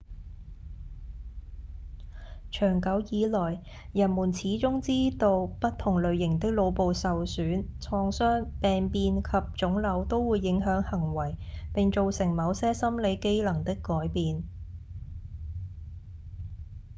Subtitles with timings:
[2.49, 3.61] 長久以來
[3.93, 9.29] 人們始終知道不同類型的腦部受損、創傷、病變及
[9.63, 11.35] 腫瘤都會影響行為
[11.71, 14.43] 並造成某些心理機能的改變